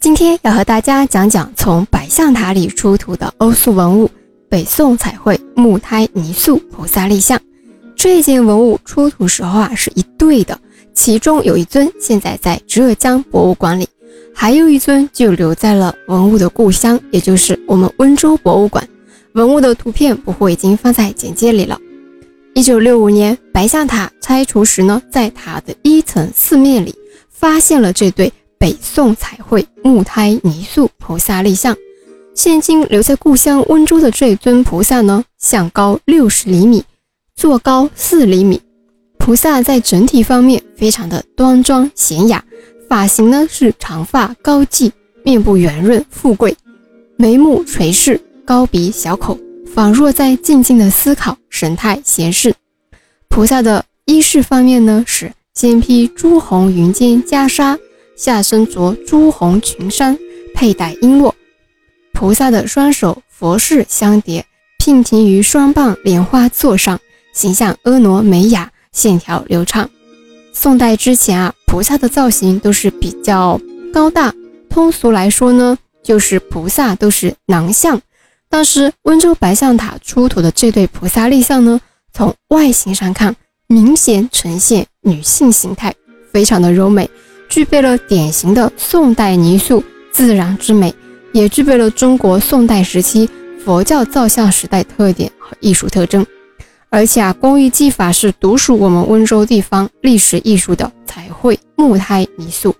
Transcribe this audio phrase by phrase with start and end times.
[0.00, 4.08] 今天要和大家讲讲从百象塔里出土的欧塑文物——
[4.48, 7.38] 北宋彩绘木胎泥塑菩萨立像。
[7.96, 10.56] 这件文物出土时候啊是一对的，
[10.94, 13.88] 其中有一尊现在在浙江博物馆里，
[14.32, 18.88] 还有一尊就留在了文物的故乡，也就是我们温州博物馆。
[19.32, 21.76] 文物的图片不会已经放在简介里了。
[22.54, 26.94] 一九六五年，白象塔拆除时呢，在塔的一层四面里
[27.28, 28.32] 发现了这对。
[28.58, 31.76] 北宋彩绘木胎泥塑菩萨立像，
[32.34, 36.84] 现今留在故乡温州的这尊菩萨呢，像高六十厘米，
[37.36, 38.60] 座高四厘米。
[39.18, 42.42] 菩萨在整体方面非常的端庄娴雅，
[42.88, 44.90] 发型呢是长发高髻，
[45.22, 46.56] 面部圆润富贵，
[47.16, 49.38] 眉目垂视，高鼻小口，
[49.72, 52.54] 仿若在静静的思考，神态闲适。
[53.28, 57.78] 菩萨的衣饰方面呢，是肩披朱红云间袈裟。
[58.18, 60.18] 下身着朱红裙衫，
[60.52, 61.32] 佩戴璎珞。
[62.12, 64.44] 菩萨的双手佛式相叠，
[64.80, 66.98] 娉婷于双棒莲花座上，
[67.32, 69.88] 形象婀娜美雅，线条流畅。
[70.52, 73.60] 宋代之前啊，菩萨的造型都是比较
[73.92, 74.34] 高大，
[74.68, 78.00] 通俗来说呢，就是菩萨都是囊相。
[78.50, 81.80] 但是温州白象塔出土的这对菩萨立像呢，
[82.12, 83.36] 从外形上看，
[83.68, 85.94] 明显呈现女性形态，
[86.32, 87.08] 非常的柔美。
[87.48, 89.82] 具备了典型的宋代泥塑
[90.12, 90.94] 自然之美，
[91.32, 93.28] 也具备了中国宋代时期
[93.64, 96.24] 佛教造像时代特点和艺术特征。
[96.90, 102.74] 而且啊，工艺技法是独属我们温州地方历史艺术的彩绘木胎泥塑。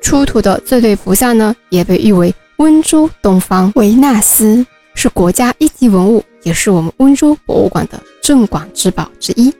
[0.00, 9.52] 出土的这对菩萨呢，也被誉为温州东方维纳斯，是国家一级文物，也是我们温州博物馆的镇馆之宝之一。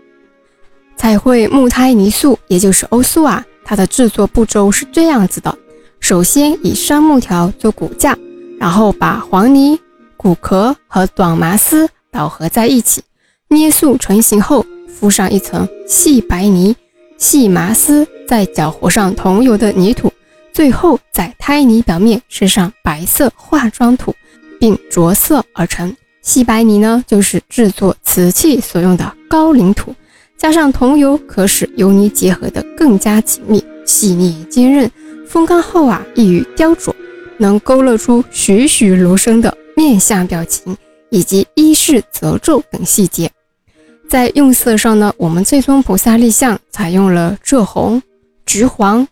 [0.97, 3.45] 彩绘木胎泥塑，也就是欧塑啊。
[3.69, 5.55] 它的制作步骤是这样子的：
[6.01, 8.17] 首先以杉木条做骨架，
[8.59, 9.79] 然后把黄泥、
[10.17, 13.03] 骨壳和短麻丝捣合在一起，
[13.49, 16.75] 捏塑成型后，敷上一层细白泥、
[17.19, 20.11] 细麻丝，再搅和上桐油的泥土，
[20.51, 24.15] 最后在胎泥表面施上白色化妆土，
[24.59, 25.95] 并着色而成。
[26.23, 29.95] 细白泥呢，就是制作瓷器所用的高岭土。
[30.39, 34.91] 加上桐油，可使油泥结合得更加紧密、细腻、坚韧。
[35.27, 36.95] 风干后啊，易于雕琢，
[37.37, 40.75] 能勾勒出栩栩如生的面相表情
[41.11, 43.31] 以及衣饰褶皱等细节。
[44.09, 48.01] 在用色上呢，我们这尊菩萨立像采用了赭红、
[48.47, 49.07] 橘黄、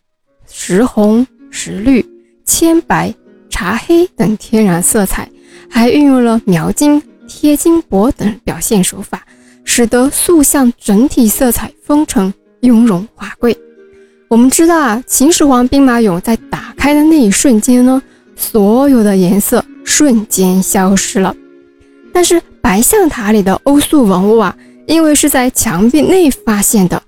[0.49, 2.07] 石红、石绿、
[2.47, 3.13] 铅白、
[3.51, 5.29] 茶黑等天然色彩，
[5.69, 9.27] 还运用了描金、贴金箔等表现手法。
[9.67, 13.55] 使得塑像整体色彩丰沉、雍容华贵。
[14.29, 18.01] 我们知道啊，秦始皇兵马俑在打开的那一瞬间呢，
[18.37, 21.37] 所有的颜色瞬间消失了。
[22.13, 24.57] 但是白象塔里的欧塑文物啊，
[24.87, 27.03] 因为是在墙壁内发现的，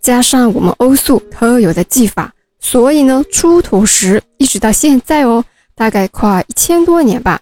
[0.00, 5.44] 加上我们欧塑特有的技法，所以呢，出土时一直到现在哦，
[5.76, 7.38] 大概快一千多年吧，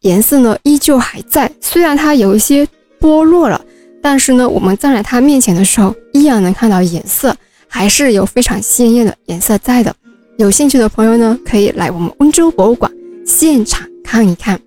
[0.00, 1.50] 颜色呢依旧还在。
[1.60, 2.66] 虽然它有一些。
[3.06, 3.64] 剥落了，
[4.02, 7.36] 但是呢，我们站在它面前的时候，依然能看到颜色，
[7.68, 9.94] 还是有非常鲜艳的颜色在的。
[10.38, 12.90] 有兴趣的朋友呢，可以来我们温州博物馆
[13.24, 14.60] 现场看一看。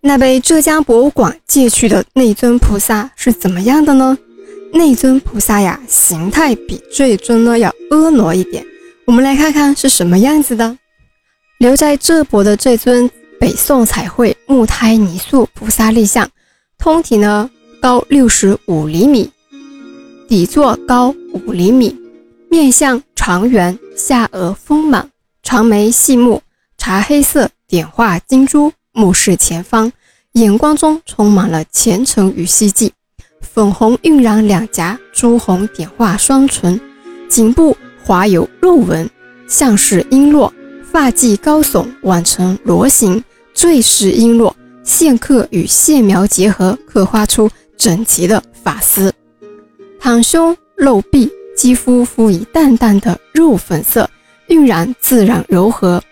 [0.00, 4.16] 那被浙江博物馆借去的那尊菩萨是怎么样的呢？
[4.72, 8.64] 那尊菩萨呀，形态比这尊呢要婀娜一点。
[9.04, 10.78] 我们来看看是什么样子的。
[11.58, 16.26] 留在浙博的这尊北宋彩绘木胎泥塑菩萨立像。
[16.78, 17.50] 通体呢
[17.82, 19.30] 高六十五厘米，
[20.28, 21.94] 底座高五厘米，
[22.48, 25.10] 面相长圆，下颚丰满，
[25.42, 26.40] 长眉细目，
[26.78, 29.92] 茶黑色点画金珠，目视前方，
[30.32, 32.92] 眼光中充满了虔诚与希冀。
[33.40, 36.80] 粉红晕染两颊，朱红点画双唇，
[37.28, 39.10] 颈部划有肉纹，
[39.48, 40.50] 像是璎珞，
[40.90, 43.22] 发髻高耸，挽成螺形，
[43.52, 44.52] 坠饰璎珞。
[44.88, 49.12] 线刻与线描结合，刻画出整齐的发丝。
[50.00, 54.08] 袒胸露臂，肌肤敷以淡淡的肉粉色，
[54.48, 56.02] 晕染自然柔和。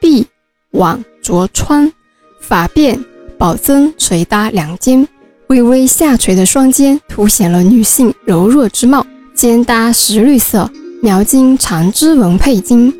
[0.00, 0.24] 臂
[0.70, 1.92] 挽着穿，
[2.40, 3.04] 发辫
[3.36, 5.06] 宝增垂搭两肩，
[5.48, 9.04] 微微下垂的双肩凸显了女性柔弱之貌。
[9.34, 10.70] 肩搭石绿色
[11.02, 12.94] 描金长织纹佩金，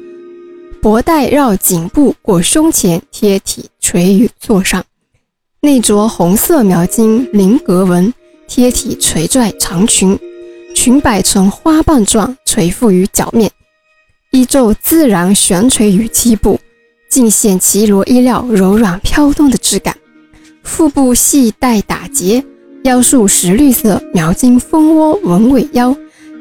[0.83, 4.85] 脖带绕颈部过胸前，贴体垂于座上。
[5.63, 8.15] 内着红色描金菱格纹，
[8.49, 10.19] 贴体垂拽长裙，
[10.75, 13.51] 裙摆呈花瓣状垂覆于脚面，
[14.31, 16.59] 衣袖自然悬垂于膝部，
[17.11, 19.95] 尽显绮罗衣料柔软飘动的质感。
[20.63, 22.43] 腹部系带打结，
[22.85, 25.95] 腰束石绿色描金蜂窝纹尾腰，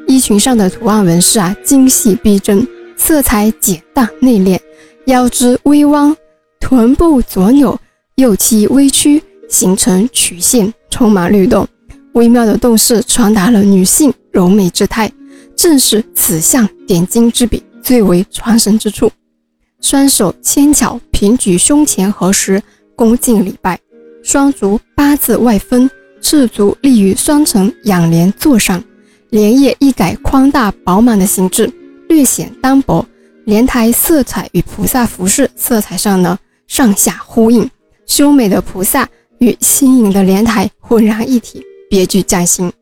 [0.06, 2.66] 衣裙上的图案纹饰啊精细逼真，
[2.96, 4.58] 色彩简淡内敛，
[5.04, 6.16] 腰肢微弯，
[6.58, 7.78] 臀部左扭，
[8.16, 11.66] 右膝微曲，形成曲线，充满律动。
[12.14, 15.10] 微妙的动势传达了女性柔美之态，
[15.56, 19.10] 正是此项点睛之笔最为传神之处。
[19.80, 22.62] 双手纤巧平举胸前合十，
[22.96, 23.76] 恭敬礼拜；
[24.22, 25.88] 双足八字外分，
[26.20, 28.82] 赤足立于双层仰莲座上，
[29.30, 31.72] 莲叶一改宽大饱满的形制，
[32.08, 33.06] 略显单薄。
[33.46, 37.68] 莲台色彩与菩萨服饰色彩上呢上下呼应，
[38.10, 39.08] 修美的菩萨
[39.38, 41.62] 与新颖的莲台浑然一体。
[41.88, 42.72] 别具匠心。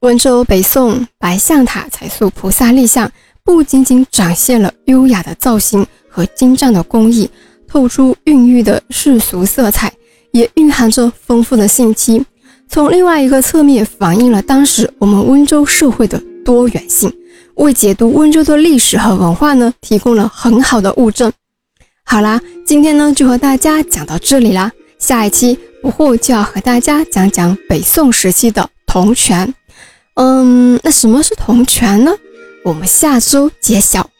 [0.00, 3.10] 温州北宋白象塔彩塑菩萨立像，
[3.44, 7.28] 不仅仅展现了优雅的造型和精湛的工艺，
[7.68, 9.92] 透出孕育的世俗色彩，
[10.32, 12.24] 也蕴含着丰富的信息。
[12.68, 17.12] 从另外一个侧面，反映了当时我们温州社会的多元性，
[17.56, 21.30] 为解读温州的历史和文化呢，提供了很好的物证。
[22.12, 25.58] 好啦，今天呢就和大家讲到这里啦，下一期。
[25.80, 29.54] 不惑就要和大家讲讲北宋时期的铜权。
[30.16, 32.12] 嗯，那什么是铜权呢？
[32.66, 34.10] 我们下周揭晓。